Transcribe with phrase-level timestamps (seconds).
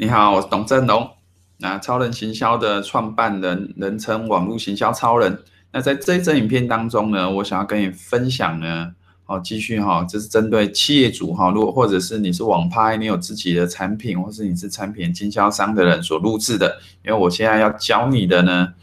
[0.00, 1.10] 你好，我是董振龙，
[1.56, 5.42] 那超人行销的创办人，人称网络行销超人。
[5.72, 8.92] 那在这一支影片当中呢，我想要跟你分享呢，
[9.26, 16.80] 哦，继续哈，这是针对企业主哈，如果或者是你是网拍，你有自己的产品，或是你是产品经销商的人所录制的。
[17.04, 18.74] 因为我现在要教你的呢，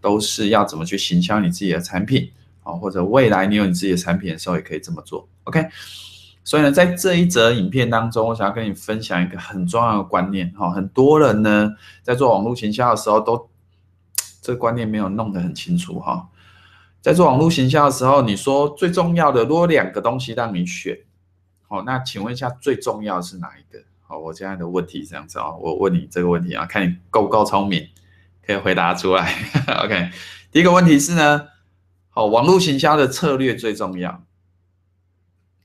[0.00, 2.28] 都是要怎么去行销你自己的产品，
[2.64, 5.28] 哦，或者未来你有你自己的产品的时候，也可以这么做。
[5.44, 5.68] OK。
[6.44, 10.70] 所以呢，在这一则影片当中，我想要跟你分享一个很重要的观念哈。
[10.70, 13.48] 很多人呢，在做网络行销的时候，都
[14.42, 16.28] 这个观念没有弄得很清楚哈。
[17.00, 20.98] 在做网络行销的时候，你说最重要的，如果两个东西让你选，
[21.66, 23.78] 好，那请问一下，最重要的是哪一个？
[24.02, 27.88] 好，我现在的问题是这样子啊，我问你这个问题啊，看你够不够聪明，
[28.46, 29.34] 可以回答出来。
[29.82, 30.10] OK，
[30.52, 31.46] 第一个问题是呢，
[32.10, 34.22] 好，网络行销的策略最重要。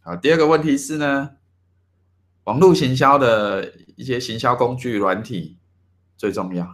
[0.09, 1.35] 好，第二个问题是呢，
[2.45, 5.59] 网络行销的一些行销工具软体
[6.17, 6.65] 最重要。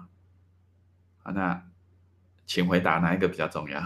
[1.22, 1.66] 好，那
[2.46, 3.84] 请回答哪一个比较重要？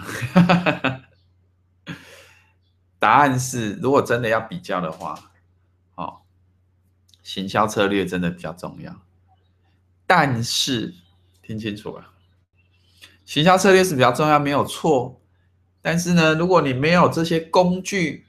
[3.00, 5.32] 答案是，如果真的要比较的话，
[5.96, 6.20] 哦，
[7.24, 9.02] 行销策略真的比较重要。
[10.06, 10.94] 但是
[11.42, 12.06] 听清楚了，
[13.26, 15.20] 行销策略是比较重要，没有错。
[15.82, 18.28] 但是呢，如果你没有这些工具，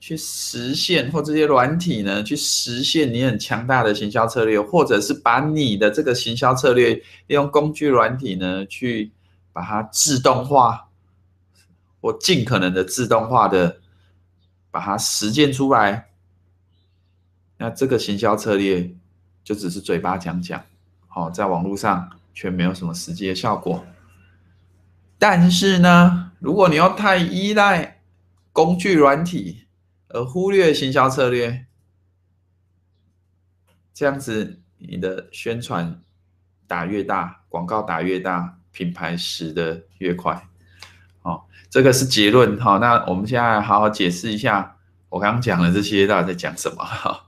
[0.00, 6.94] 去实现或这些软体呢，去实现你很强大的行销策略，或者是把你的这个行销策略
[7.26, 9.10] 利用工具软体呢，去
[9.52, 10.88] 把它自动化，
[12.02, 13.78] 或尽可能的自动化的
[14.70, 16.08] 把它实践出来。
[17.56, 18.94] 那这个行销策略
[19.42, 20.62] 就只是嘴巴讲讲，
[21.06, 23.82] 好，在网络上却没有什么实际的效果。
[25.18, 28.02] 但是呢，如果你要太依赖
[28.52, 29.63] 工具软体，
[30.14, 31.66] 而忽略行销策略，
[33.92, 36.00] 这样子你的宣传
[36.68, 40.48] 打越大，广告打越大，品牌死的越快。
[41.22, 42.78] 哦，这个是结论哈。
[42.78, 44.76] 那我们现在好好解释一下，
[45.08, 47.26] 我刚刚讲的这些到底在讲什么哈？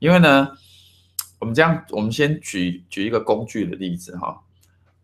[0.00, 0.48] 因为呢，
[1.38, 4.42] 我们这样，我们先举举一个工具的例子哈。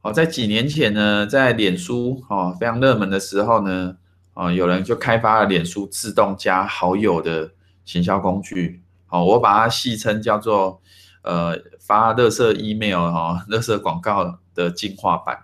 [0.00, 3.98] 好，在几年前呢，在脸书哦非常热门的时候呢。
[4.36, 7.50] 啊，有人就开发了脸书自动加好友的
[7.86, 10.78] 行销工具，好，我把它戏称叫做
[11.22, 15.38] 呃发垃圾 email 哈，垃圾广告的进化版。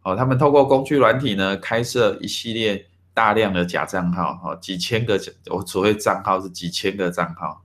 [0.00, 5.18] 好，他们透过工具软体呢，开设一系列大量的假账号，哈，几千个，
[5.50, 7.62] 我所谓账号是几千个账号，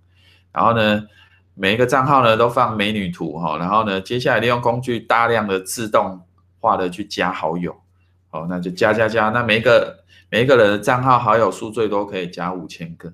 [0.54, 1.04] 然后呢，
[1.56, 6.22] 每一个账号呢都放美女图，哈，然后呢，接下来利用工具大量的自动
[6.62, 7.76] 化的去加好友，
[8.32, 10.00] 哦，那就加加加，那每一个。
[10.32, 13.12] 每一个人的账号好友数最多可以加五千个，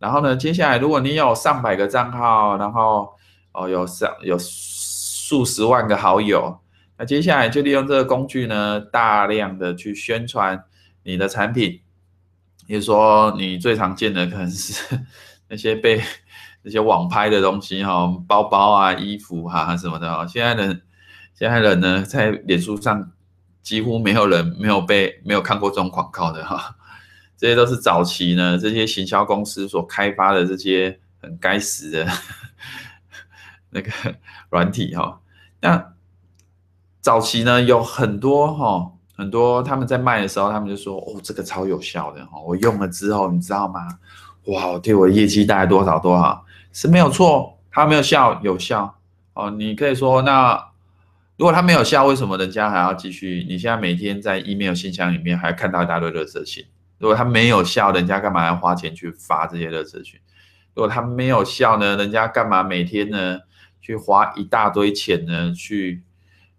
[0.00, 3.14] 然后呢，接下来如果你有上百个账号，然后
[3.52, 6.58] 哦有上有数十万个好友，
[6.96, 10.64] 那接下来就利用这个工具呢，大量的去宣传
[11.04, 11.82] 你的产品。
[12.66, 14.98] 比如说你最常见的可能是
[15.48, 16.02] 那些被
[16.62, 20.26] 那些网拍的东西哈，包包啊、衣服啊什么的哦。
[20.28, 20.82] 现在人
[21.32, 23.12] 现在人呢，在脸书上。
[23.64, 26.76] 几乎没有人没有被没有看过这种广告的哈，
[27.34, 32.06] 这些都是早期呢这些行销公司所开发的这些很该死的
[33.70, 33.90] 那个
[34.50, 35.18] 软体哈。
[35.60, 35.92] 那
[37.00, 43.98] 早期呢有很多哈很多他们在卖的时候，他们就说哦这个超有效的哈，我用了之后你知道吗？
[44.48, 48.94] 哇，对我业绩带来多少多少是没有错，它没有效有效
[49.32, 50.73] 哦，你可以说那。
[51.36, 53.44] 如果他没有效，为什么人家还要继续？
[53.48, 56.64] 你现在每天在 email 信箱里面还看到一大堆垃圾信。
[56.98, 60.20] 如果他没有效，人家干嘛要花钱去发这些垃圾信？
[60.74, 63.40] 如果他没有效呢，人家干嘛每天呢
[63.80, 66.04] 去花一大堆钱呢去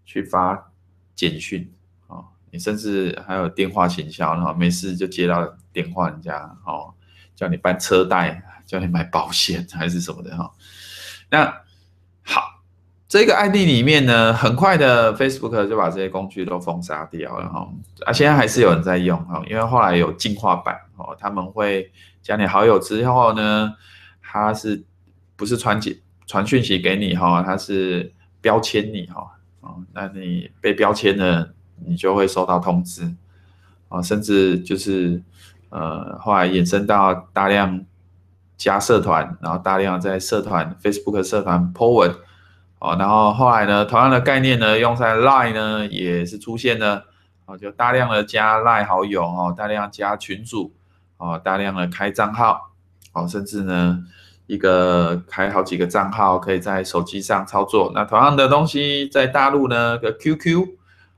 [0.04, 0.70] 去发
[1.14, 1.72] 简讯
[2.06, 2.20] 啊？
[2.50, 6.92] 你甚至还有电话行销，然后没事就接到电话，人家哦
[7.34, 10.52] 叫你办车贷，叫你买保险还是什么的哈？
[11.30, 11.62] 那
[12.22, 12.55] 好。
[13.08, 17.68] 这个案例里面呢，很快的 Facebook 就把这些工具都封杀掉了哈，
[18.04, 23.72] 啊，现在还是有人在用哈，因为后来有进化版哦，他们会加你好友之后呢，
[24.20, 24.82] 他是
[25.36, 29.24] 不是传简传讯息给你哈，他是标签你哈，
[29.60, 31.54] 哦，那你被标签了，
[31.84, 33.08] 你就会收到通知
[33.88, 35.22] 啊，甚至就是
[35.68, 37.84] 呃，后来衍生到大量
[38.56, 42.12] 加社团，然后大量在社团 Facebook 社团 po 文。
[42.78, 47.06] 哦，然后后来呢，同样的概念呢，用在 Line 呢也是出现了，
[47.46, 50.72] 哦，就大量的加 Line 好友哦，大量加群组，
[51.16, 52.72] 哦，大量的开账号，
[53.14, 54.04] 哦，甚至呢，
[54.46, 57.90] 一个开好几个账号，可以在手机上操作。
[57.94, 60.68] 那同样的东西在大陆呢，个 QQ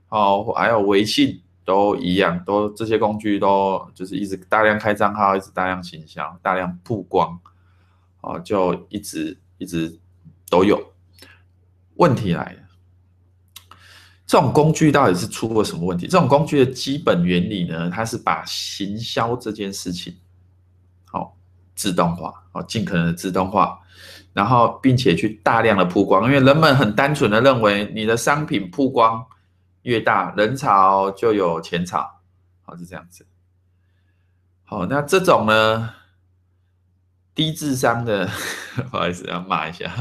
[0.07, 7.37] 哦，还有微信都一样，都这些工具都就是一直大量开账号，一直大量行销，大量曝光，
[8.21, 9.99] 哦，就一直一直
[10.49, 10.81] 都有。
[11.99, 12.59] 问题来了。
[14.25, 16.05] 这种工具到底是出了什么问题？
[16.05, 20.15] 这种工具的基本原理呢，它是把行销这件事情，
[21.05, 21.35] 好
[21.75, 23.79] 自动化，好尽可能的自动化，
[24.31, 29.25] 然后并且去大量的曝光，因为人们很单纯的认为，你的商品曝光
[29.81, 32.07] 越大，人潮就有钱潮，
[32.61, 33.25] 好是这样子。
[34.63, 35.89] 好，那这种呢，
[37.33, 38.29] 低智商的，
[38.91, 39.91] 不好意思要骂一下，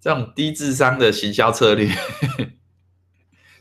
[0.00, 1.90] 这种低智商的行销策略。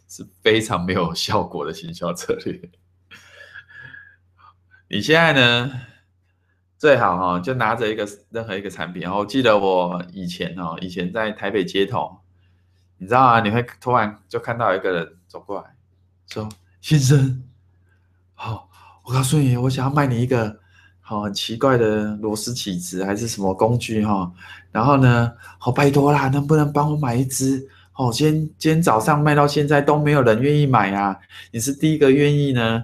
[0.10, 2.72] 是非常没有效果的行销策略。
[4.90, 5.82] 你现在呢，
[6.78, 9.02] 最好哈，就拿着一个任何一个产品。
[9.02, 12.22] 然后记得我以前哦，以前在台北街头，
[12.98, 15.76] 你知道啊，你会突然就看到一个人走过来，
[16.28, 16.48] 说
[16.80, 17.44] ：“先生，
[18.34, 18.70] 好，
[19.04, 20.62] 我告诉你，我想要卖你一个
[21.08, 24.30] 好很奇怪的螺丝起子还是什么工具哈。
[24.74, 27.66] 然后呢，好拜托啦，能不能帮我买一支？”
[27.96, 31.18] 哦，今天今天早上卖到现在都没有人愿意买啊！
[31.52, 32.84] 你是第一个愿意呢？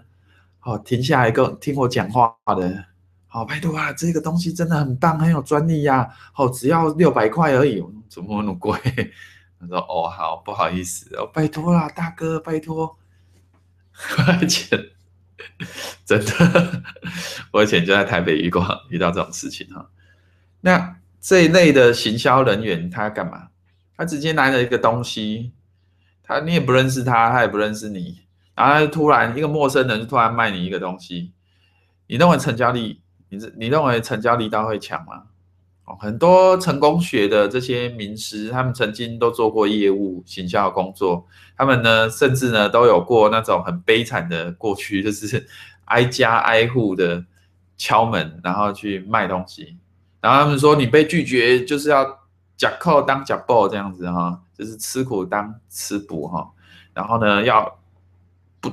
[0.63, 2.85] 哦，停下来跟听我讲话的，
[3.27, 6.09] 好，拜托啊，这个东西真的很棒，很有专利呀！
[6.35, 8.79] 哦，只要六百块而已，怎么那么贵？
[9.59, 12.97] 他说：哦，好，不好意思，哦，拜托啦，大哥，拜托，
[14.15, 14.79] 快钱，
[16.05, 16.83] 真的，
[17.51, 19.89] 我以前就在台北遇过遇到这种事情哈。
[20.61, 23.49] 那这一类的行销人员，他干嘛？
[23.95, 25.51] 他直接拿了一个东西，
[26.23, 28.21] 他你也不认识他，他也不认识你，
[28.55, 31.31] 然后他就突然一个陌生人突然卖你一个东西，
[32.07, 35.23] 你认为成交力，你你认为成交力他会强吗？
[35.85, 41.27] 哦，很多成功学的这些名师，他们曾经都做过业务行销工作，
[41.57, 45.45] 他们呢甚至呢都有过那种很悲惨的过去，就是
[45.85, 47.25] 挨家挨户的
[47.77, 49.77] 敲门，然后去卖东西，
[50.21, 52.19] 然后他们说你被拒绝就是要。
[52.55, 56.49] 假扣当假报这样子哈，就是吃苦当吃补哈，
[56.93, 57.79] 然后呢要
[58.61, 58.71] 不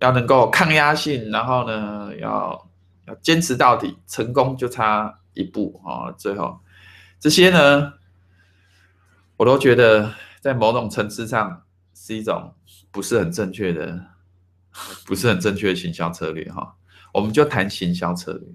[0.00, 2.68] 要能够抗压性，然后呢要
[3.06, 6.12] 要坚持到底，成功就差一步啊！
[6.18, 6.60] 最后
[7.18, 7.94] 这些呢，
[9.36, 11.62] 我都觉得在某种层次上
[11.94, 12.54] 是一种
[12.90, 14.04] 不是很正确的，
[15.06, 16.76] 不是很正确的行销策略哈。
[17.12, 18.48] 我们就谈行销策略，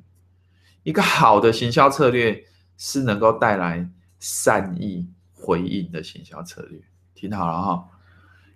[0.84, 2.46] 一个好的行销策略
[2.78, 3.90] 是能够带来。
[4.26, 6.80] 善意回应的行销策略，
[7.14, 7.86] 听好了哈。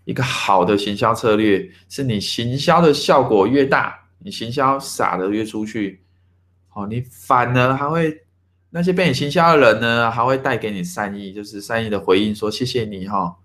[0.06, 6.06] 一个好的行销策略，是你行销的效果越大，你行销撒的越出去，
[6.77, 8.21] 哦，你反而还会
[8.69, 13.35] 那些被你行销的人呢，还会带给你善意，就是善意的回应，说谢谢你哈，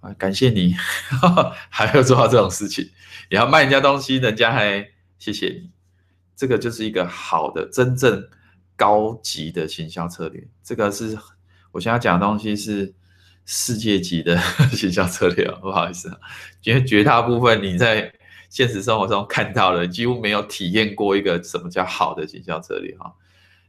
[0.00, 0.74] 啊，感谢你，
[1.70, 2.90] 还要做到这种事情，
[3.30, 4.86] 你要卖人家东西，人家还
[5.18, 5.70] 谢谢你，
[6.36, 8.28] 这个就是一个好的、真正
[8.76, 11.16] 高级的行销策略，这个是。
[11.70, 12.94] 我现在讲的东西是
[13.44, 14.34] 世界级的
[14.72, 16.16] 行销策略，不好意思啊，
[16.62, 18.10] 因为绝大部分你在
[18.48, 23.14] 现实生活中看到的，几乎没有体验过一个什么叫好的行销策略哈。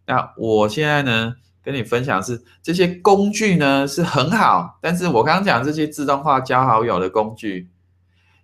[0.05, 7.69] 那我现在呢，跟你分享是这些工具呢是很好，但是我刚刚讲这些自动化交好友的工具，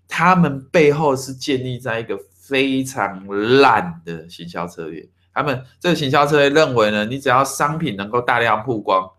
[0.07, 3.25] 他们背后是建立在一个非常
[3.62, 5.07] 烂的行销策略。
[5.33, 9.12] 他们这个行销策略认为呢，你只要商品能够大量曝光。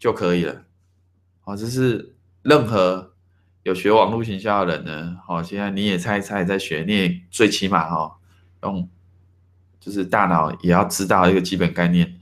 [0.00, 0.62] 就可以了，
[1.40, 3.07] 好，这是任何
[3.68, 8.16] 有学网络行销的人呢，好，现在你也猜一猜在学，你也最起码哈，
[8.62, 8.88] 用
[9.78, 12.18] 就是大脑也要知道一个基本概念，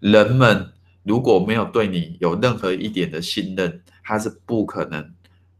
[0.00, 0.72] 人们
[1.04, 5.14] 如果没有对你有任何一点的信任，他是不可能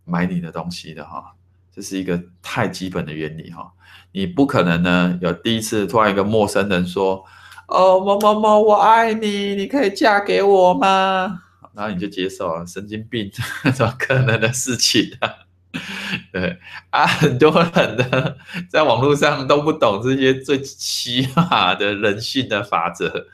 [0.05, 1.33] 买你的东西的哈，
[1.73, 3.73] 这是一个太基本的原理哈，
[4.11, 7.25] 你不可能呢有第一次突然一个陌生人说，
[7.69, 11.43] 哦，某某某，我爱你，你可以嫁给我吗？
[11.79, 13.31] 然后你就接受了，神经病，
[13.73, 15.33] 怎么可能的事情啊？
[16.33, 16.59] 对
[16.91, 18.35] 啊，很多人呢，
[18.69, 23.27] 在网络上都不懂这些最起码的人性的法则。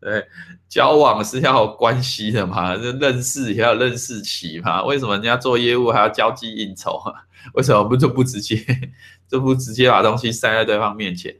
[0.00, 0.24] 对，
[0.68, 4.84] 交往是要有关系的嘛，认识也要认识起嘛。
[4.84, 7.26] 为什么人家做业务还要交际应酬啊？
[7.54, 8.64] 为什么不就不直接，
[9.26, 11.34] 就不直接把东西塞在对方面前？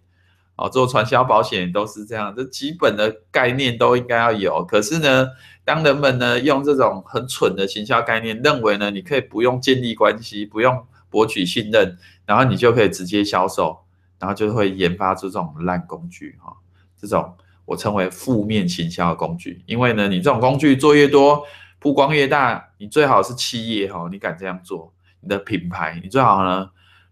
[0.60, 4.62] 哦，做传销保险都是这样，这基本的概念都应该要有。
[4.66, 5.26] 可是呢，
[5.64, 13.78] 当人们呢用这种很蠢的行销概念，认为呢你可以不用建立关系，不用博取信任，然后你就可以直接销售，
[14.18, 16.54] 然后就会研发出这种烂工具哈。
[17.00, 21.42] 这种我称为负面行销工具，因为呢，你这种工具做越多，
[21.78, 26.68] 曝光越大，你最好是企业哈，你敢这样做，你的品牌，你最好呢，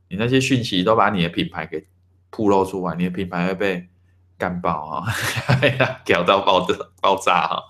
[0.08, 1.86] 你那些讯息都把你的品牌给
[2.30, 3.88] 曝露出来，你的品牌会被
[4.36, 5.06] 干爆啊，
[6.06, 7.62] 搞到爆的爆炸啊，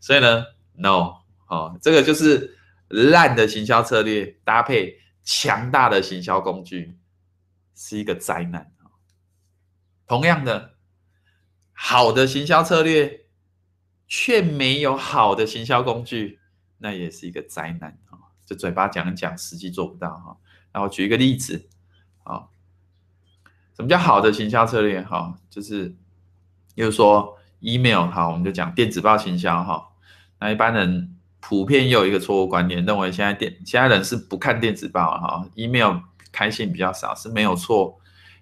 [0.00, 6.98] 所以呢，no，哦，这个就是烂的行销策略搭配强大的行销工具，
[7.74, 8.72] 是一个灾难。
[10.06, 10.74] 同样的。
[11.78, 13.26] 好的行销策略，
[14.08, 16.40] 却没有好的行销工具，
[16.78, 18.32] 那也是一个灾难啊！
[18.46, 20.38] 这嘴巴讲一讲，实际做不到哈。
[20.72, 21.68] 那我举一个例子
[22.24, 22.48] 啊，
[23.76, 25.02] 什么叫好的行销策略？
[25.02, 25.94] 哈，就是，
[26.74, 29.86] 比如说 email 哈，我们就讲电子报行销哈。
[30.40, 35.98] 那一般人普遍有一个错误观念，认为现在电现在人是不看电子报哈，email
[36.32, 38.00] 开信比较少是没有错。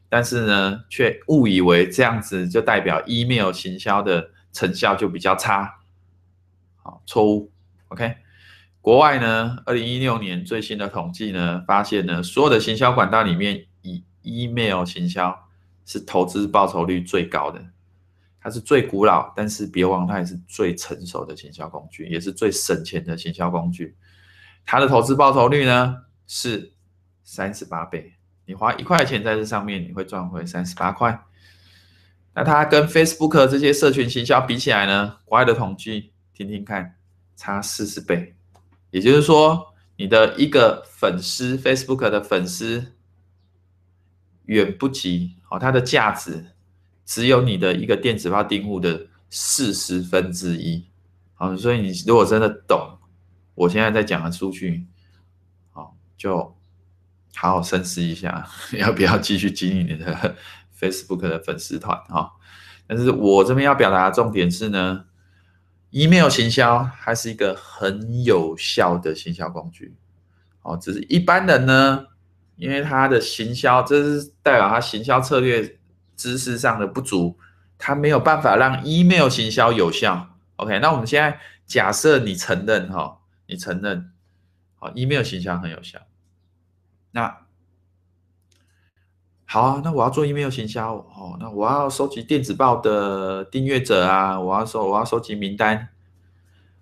[0.09, 5.81] 但是呢，却误以为这样子就代表 email 行销的成效就比较差，
[6.83, 7.51] 好，错误。
[7.89, 8.15] OK，
[8.81, 13.67] 国外呢，二零一六年最新的统计呢，发现呢，所有的行销管道里面，
[14.25, 15.49] email 行销
[15.87, 17.65] 是投资报酬率最高的，
[18.41, 23.97] 它是最古老，但是别忘它也是最成熟的行销工具，也是最省钱的行销工具。
[24.67, 26.73] 它的投资报酬率呢是
[27.23, 28.15] 三十八倍。
[28.47, 31.19] 你花一块钱在这上面，你会赚回三十八块。
[32.35, 35.19] 那它跟 Facebook 这些社群行销比起来呢？
[35.25, 36.97] 国外的统计听听看，
[37.37, 38.35] 差四十倍。
[38.91, 42.94] 也就是说，你的一个粉丝，Facebook 的粉丝
[44.47, 46.45] 远不及哦，它的价值
[47.05, 50.85] 只有你的一个电子报订户的四十分之一。
[51.35, 52.99] 好，所以你如果真的懂
[53.55, 54.87] 我现在在讲的数据，
[55.73, 56.55] 好就。
[57.37, 58.49] 好好深思一下，
[58.79, 60.37] 要不要继续经营你的
[60.79, 62.31] Facebook 的粉丝团哈？
[62.87, 65.07] 但是我这边要表达的重点是呢
[65.91, 69.97] ，email 行销还是一个很有效的行销工具。
[70.63, 72.07] 哦，只是一般人呢，
[72.57, 75.79] 因为他的行销，这是代表他行销策略
[76.17, 77.39] 知识上的不足，
[77.79, 80.29] 他没有办法让 email 行销有效。
[80.57, 83.19] OK，那我们现在假设你承认哈，
[83.49, 84.13] 你承认
[84.77, 85.99] 好 email 行销很有效。
[87.11, 87.39] 那
[89.47, 95.91] 好啊，那我要做 email 行销哦，那我要收集电子报的订阅者啊，我要收我要收集名单，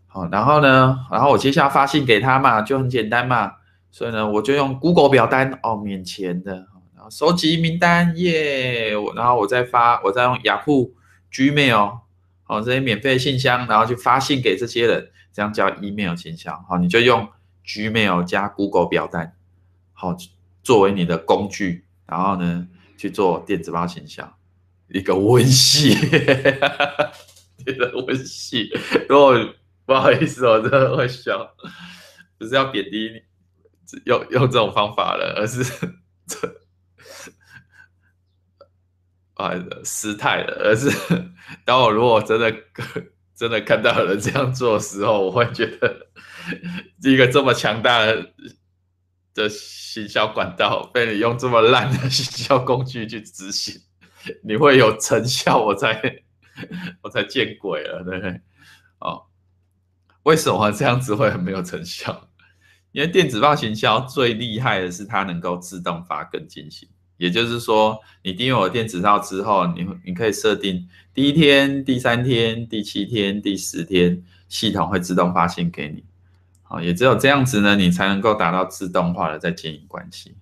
[0.06, 3.56] 好，然后呢，然后我接下来发信给他嘛，就很简单嘛，
[3.92, 6.54] 所以呢，我就用 Google 表单哦，免钱的，
[6.96, 10.94] 然后收集名单耶，然后我再发，我再用雅虎
[11.30, 11.98] Gmail
[12.46, 17.28] 哦这些免费信箱，然后去发信给这些人，这样叫 email 信箱，好，你就用
[17.66, 19.36] Gmail 加 Google 表单。
[19.92, 20.16] 好，
[20.62, 24.34] 作为你的工具，然后呢去做电子报信箱，
[24.88, 25.90] 一个温系，
[27.66, 28.70] 一个温系。
[29.08, 29.34] 如果
[29.84, 31.54] 不好意思，我真的会笑，
[32.38, 33.20] 不是要贬低你，
[34.06, 35.62] 用用这种方法了，而是
[36.26, 36.48] 这，
[39.34, 40.90] 不好意思，失态了，而是
[41.64, 42.54] 当我如果真的
[43.34, 46.06] 真的看到了这样做的时候，我会觉得
[47.02, 48.32] 一个这么强大的。
[49.34, 53.74] 的行销管道被你用这么烂的行销工具去执行，
[54.44, 55.56] 你会有成效？
[55.56, 56.22] 我才
[57.00, 58.40] 我才见鬼了，对不对？
[58.98, 59.24] 哦，
[60.24, 62.28] 为什么这样子会很没有成效？
[62.92, 76.04] 因为电子报行销最厉害的是它能够自动发跟进行，也就是说，你订阅我电子报之后，你你可以设定第一天、第三天、第七天、第十天，系统会自动发信给你。
[76.82, 80.34] 也只有这样子呢，你才能够达到自动化的在经营关系。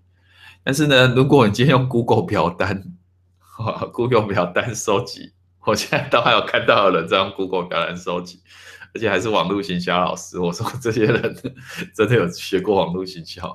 [0.63, 2.85] 但是呢，如果你今天用 Google 表单
[3.93, 5.33] ，Google 表单收集，
[5.65, 8.41] 我现在都还有看到有人在用 Google 表单收集，
[8.95, 10.39] 而且还是网络行销老师。
[10.39, 11.37] 我说这些人
[11.95, 13.47] 真的有学过网络行销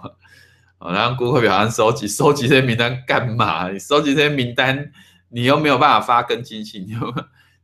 [0.77, 0.91] 啊？
[0.93, 3.71] 然后顾客表单收集，收集这些名单干嘛？
[3.71, 4.91] 你收集这些名单，
[5.29, 6.87] 你又没有办法发跟进信，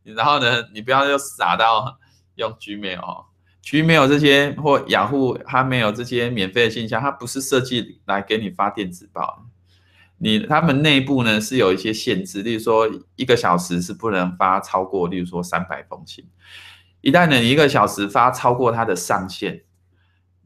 [0.03, 1.99] 然后呢，你不要又傻到
[2.35, 3.25] 用 Gmail。
[3.63, 9.45] Gmail 这些或雅虎，它没有这些免费的信箱，它不是设计来给你发电子报。
[10.17, 16.27] 你他们内部呢是有一些限制，例如说一个小时是不能发超过，例如说三百封信。
[17.01, 19.63] 一旦你一个小时发超过它的上限，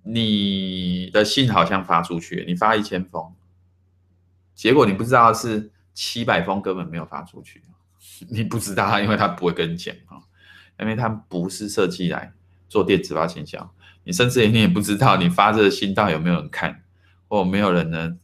[0.04, 3.34] 你的信好像发出去，你发一千封，
[4.54, 7.62] 结果你不知道是七百封根本没有发出去，
[8.30, 10.20] 你不知道，因为他不会跟你讲啊，
[10.80, 12.34] 因为他不是设计来。
[12.68, 13.72] 做电子发信箱，
[14.04, 16.84] 你甚至你也不知道你发这个信到有没有人看，
[17.30, 18.18] 或没有人呢，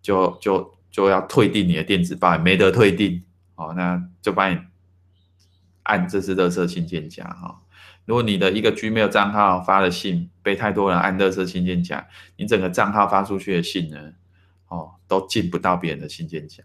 [0.00, 3.22] 就就就要退订你的电子报，没得退订
[3.56, 4.58] 哦，那就把你
[5.84, 7.60] 按这是垃圾信件夹哈。
[8.04, 12.06] 如果你的一个 Gmail 账号发的信被太多人按垃圾信件夹，
[12.36, 13.98] 你整个账号发出去的信呢，
[14.68, 16.62] 哦，都进不到别人的信件夹。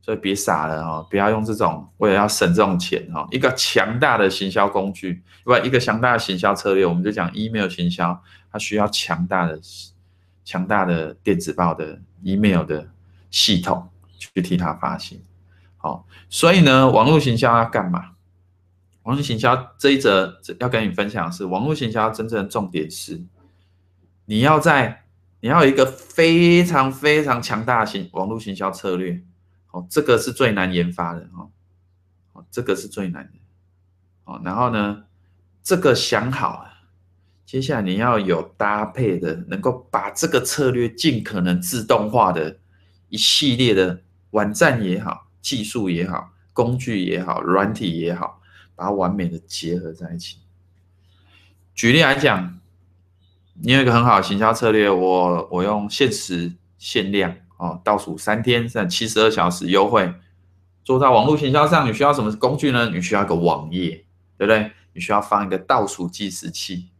[0.00, 8.18] 所以别傻了哦，不要用这种为了要省这种钱哈，一个强大的行销工具，不，一个强大的行销策略，我们就讲 email 行销，
[8.50, 9.60] 它需要强大的、
[10.44, 12.88] 强大的电子报的 email 的
[13.30, 15.20] 系统去替它发行。
[15.76, 18.12] 好，所以呢，网络行销要干嘛？
[19.08, 23.18] 网络行销这一则要跟你分享的是，网络行销真正的重点是，
[24.26, 25.06] 你要在
[25.40, 29.22] 你要有一个非常非常强大的行网络行销策略。
[29.70, 31.50] 哦，这个是最难研发的哦，
[32.34, 33.38] 哦，这个是最难的
[34.24, 34.38] 哦。
[34.44, 35.04] 然后呢，
[35.62, 36.66] 这个想好，
[37.46, 42.58] 接下来你要有搭配的，能够把这个策略尽可能自动化的
[43.08, 48.40] 一系列的网站也好、技术也好、工具也好、软体也好，
[48.78, 50.38] 把它完美的结合在一起。
[51.74, 52.60] 举例来讲，
[53.54, 57.34] 你有一个很好的行销策略，我我用限时限量。
[57.56, 60.14] 哦，倒数三天，在七十二小时优惠，
[60.84, 62.88] 做到网络行销上，你需要什么工具呢？
[62.90, 64.04] 你需要一个网页，
[64.36, 64.70] 对不对？
[64.92, 66.90] 你需要放一个倒数计时器，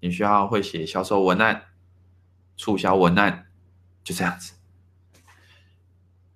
[0.00, 1.62] 你需要会写销售文案、
[2.54, 3.46] 促销文案，
[4.04, 4.52] 就这样子。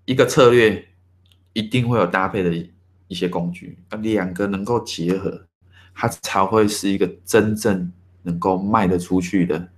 [0.06, 0.88] 一个策略
[1.52, 2.71] 一定会有搭配的
[3.12, 5.46] 一些工具，两个能够结合，
[5.94, 7.92] 它才会是一个真正
[8.22, 9.68] 能够卖得出去的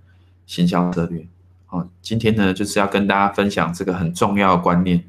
[0.45, 1.27] 行销策略。
[2.01, 5.03] 今天呢，就是要跟大家分享这个很重要的观念。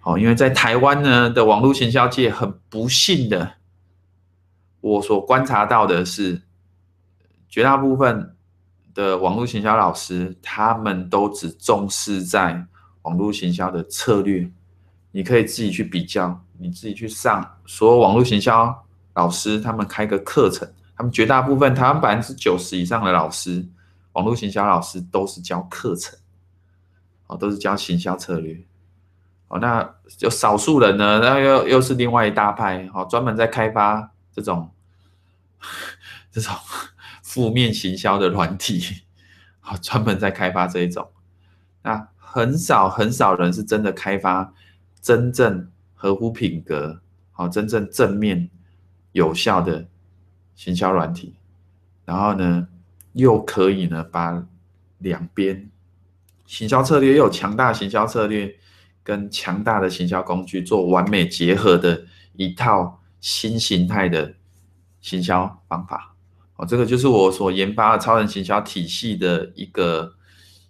[0.00, 3.52] 好，因为在台湾呢的网络行销界，很不幸的，
[4.80, 6.42] 我所观察到的是，
[7.48, 8.34] 绝大部分
[8.92, 12.66] 的网络行销老师，他们都只重视在
[13.02, 14.50] 网络行销的策略。
[15.12, 18.84] 你可以自己去比较，你自己去上所有网络行销
[19.14, 23.66] 老师他们开个课程，他们绝大部分，台湾百分之九十以上的老师。
[24.12, 26.18] 网络行销老师都是教课程，
[27.26, 28.64] 哦，都是教行销策略，
[29.48, 34.70] 哦，那有少数人呢，那又又是另外一大派，哦，专门在开发这种
[36.32, 36.54] 这种
[37.22, 39.02] 负面行销的软体，
[39.60, 41.10] 哦，专门在开发这一种，
[41.82, 44.54] 那很少很少人是真的开发
[45.02, 47.00] 真正合乎品格，
[47.34, 48.48] 哦，真正正面
[49.10, 49.88] 有效的
[50.54, 51.34] 行销软体，
[52.04, 52.68] 然后呢，
[53.14, 54.46] 又可以呢，把
[54.98, 55.68] 两边
[56.46, 58.54] 行销策略又有强大行销策略
[59.02, 62.04] 跟强大的行销工具做完美结合的
[62.34, 64.34] 一套新形态的
[65.00, 66.14] 行销方法。
[66.56, 70.14] 哦，这个就是我所研发的超人行销体系的一个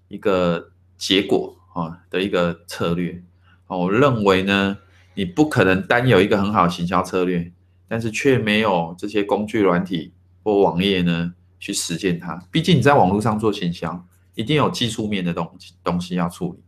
[0.08, 3.22] 一个结果啊的一个策略。
[3.66, 4.78] 哦，我认为呢，
[5.16, 7.50] 你不可能单有一个很好的行销策略，
[7.88, 10.12] 但是却没有这些工具软体
[10.44, 16.62] 或网页呢，去实践它，毕竟你在网络上做行销，一定有技术面的东西东西要处理。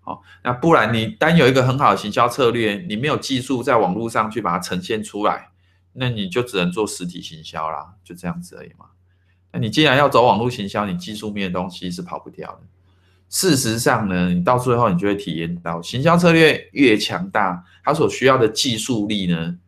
[0.00, 5.50] 好，那不然你单有一个很好的行销策略，你没有技术在网络上去把它呈现出来，
[5.92, 8.86] 那你就只能做实体行销啦，就这样子而已嘛。
[9.52, 12.60] 那你既然要走网络行销，你技术面的东西是跑不掉的。
[13.34, 19.58] 事实上呢，你到最后你就会体验到，行销策略越强大，它所需要的技术力呢，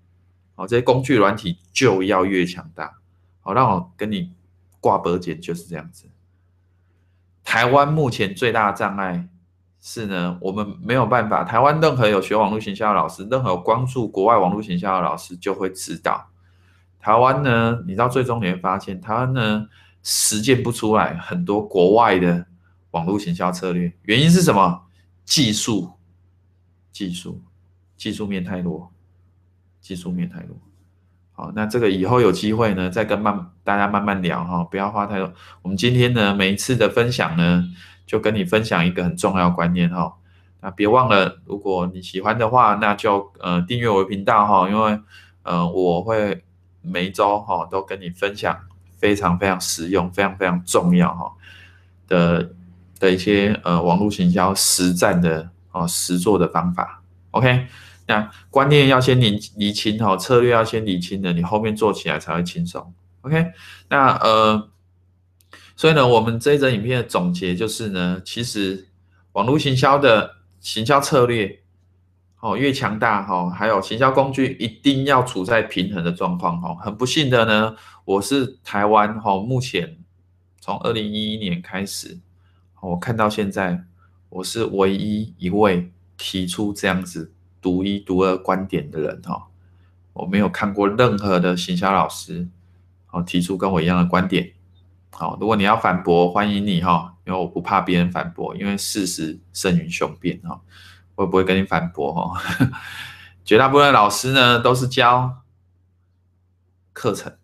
[0.54, 2.94] 哦，这些工具软体就要越强大。
[3.40, 4.30] 好，让我跟你。
[4.78, 6.04] 挂脖简就是这样子。
[7.42, 9.28] 台湾目前最大的障碍
[9.82, 11.42] 是呢，我们没有办法。
[11.42, 16.28] 台湾任何有学网络行销的老师，任何有关注国外网络行销的老师，就会知道，
[17.00, 19.66] 台湾呢，你到最终你会发现，台湾呢
[20.04, 22.46] 实践不出来很多国外的
[22.96, 23.92] 网络行销策略。
[24.04, 24.86] 原因是什么？
[25.26, 25.92] 技术，
[26.90, 27.42] 技术，
[27.94, 28.90] 技术面太弱，
[29.82, 30.56] 技术面太弱。
[31.32, 35.30] 好，那这个以后有机会呢，再跟慢大家慢慢聊哈，不要花太多。
[35.60, 37.62] 我们今天呢，每一次的分享呢，
[38.06, 40.16] 就跟你分享一个很重要的观念哈。
[40.62, 44.98] 那别忘了，如果你喜欢的话，那就呃订阅我的频道哈，因为
[45.42, 46.42] 呃我会
[46.80, 48.58] 每一周哈都跟你分享
[48.96, 51.32] 非常非常实用、非常非常重要哈
[52.08, 52.54] 的
[52.98, 57.02] 的一些呃网络行销实战的哦实作的方法。
[57.32, 57.66] OK。
[58.08, 62.94] 那观念要先理理清哈，策略要先理清的，你后面做起来才会轻松。
[63.22, 63.50] OK，
[63.88, 64.70] 那呃，
[65.74, 68.86] 所以呢，我们这一则影片的总结就是呢，其实
[69.32, 71.58] 网络行销的行销策略
[72.38, 76.76] 哦越强大哈，还有行销工具一定要处在平衡的状况哈。
[76.76, 79.98] 很不幸的呢，我是台湾哈，目前
[80.60, 82.16] 从二零一一年开始，
[82.80, 83.84] 我看到现在，
[84.28, 87.32] 我是唯一一位提出这样子。
[87.58, 89.48] 独一独二观点的人哈，
[90.12, 92.46] 我没有看过任何的行销老师
[93.10, 94.52] 哦提出跟我一样的观点。
[95.10, 100.60] 好，如果你要反驳，欢迎你哈，因为我不怕别人反驳，因为事实胜于雄辩哈，
[101.16, 102.40] 我也不会跟你反驳哈。
[103.44, 105.42] 绝大部分老师呢都是教
[106.92, 107.36] 课程，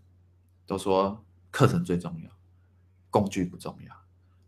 [0.66, 2.30] 都说课程最重要，
[3.10, 4.01] 工具不重要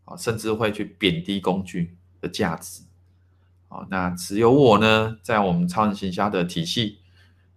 [0.05, 2.83] 啊，甚至会去贬低工具的价值。
[3.67, 6.99] 哦，那只有我呢，在我们超人行销的体系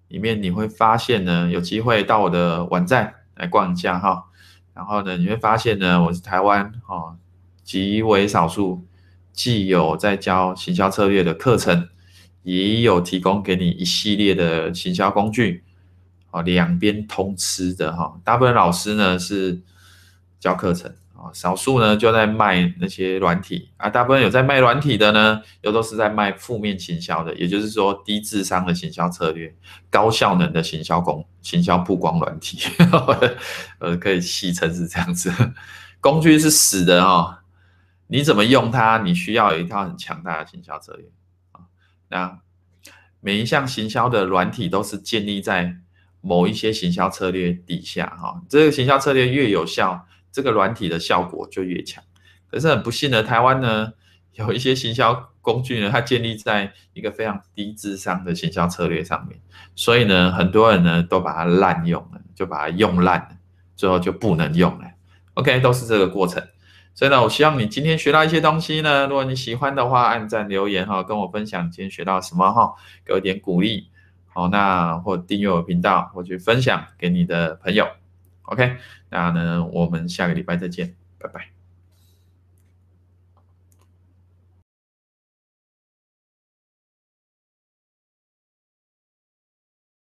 [0.09, 4.25] 里面，你会发现呢，有机会到我的网站来逛一下哈。
[4.73, 7.17] 然后呢，你会发现呢，我是台湾哦，
[7.63, 8.87] 极为少数
[9.33, 11.89] 既有在教行销策略的课程，
[12.43, 15.63] 也有提供给你一系列的行销工具，
[16.31, 18.19] 哦，两边通吃的哈。
[18.25, 19.61] 大部分老师呢是
[20.41, 20.95] 教课程。
[21.21, 29.53] 啊，少数呢就在卖那些软体啊，大部分有在卖软体的呢，又都是在卖负面行销的，也就是说低智商的行销策略，
[29.91, 32.61] 高效能的行销工、行销曝光软体，
[33.81, 35.33] 呃，可以戏称是这样子。
[36.01, 37.43] 工具是死的哈，
[38.07, 38.99] 你怎么用它？
[38.99, 41.07] 你需要有一套很强大的行销策略
[41.51, 41.67] 啊。
[42.11, 42.39] 那
[43.19, 45.79] 每一项行销的软体都是建立在
[46.21, 50.07] 某一些行销策略底下哈，这个行销策略越有效。
[50.33, 52.03] 这个软体的效果就越强，
[52.51, 53.93] 可是很不幸的，台湾呢
[54.35, 59.41] 有一些行销工具呢，它建立在一个非常低智商的行销策略上面，
[59.75, 63.31] 所以呢，很多人呢都把它滥用了，就把它用烂了，
[63.75, 64.85] 最后就不能用了。
[65.35, 66.43] OK，都是这个过程。
[66.95, 73.89] 所以呢，我希望你今天学到一些东西呢，如果你喜欢的话，按赞留言哈，跟我分享今天学到什么哈，给我一点鼓励。
[74.27, 77.87] 好，那或订阅我频道，或去分享给你的朋友。
[78.49, 78.79] OK，
[79.11, 81.58] 那呢，我们下个礼拜再见，拜拜。